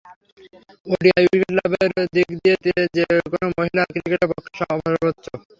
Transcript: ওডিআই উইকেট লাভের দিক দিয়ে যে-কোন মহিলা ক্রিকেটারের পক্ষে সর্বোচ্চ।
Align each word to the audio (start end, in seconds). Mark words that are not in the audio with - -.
ওডিআই 0.87 1.23
উইকেট 1.25 1.51
লাভের 1.57 1.91
দিক 2.15 2.29
দিয়ে 2.37 2.55
যে-কোন 2.95 3.43
মহিলা 3.51 3.81
ক্রিকেটারের 3.89 4.29
পক্ষে 4.31 4.51
সর্বোচ্চ। 4.61 5.25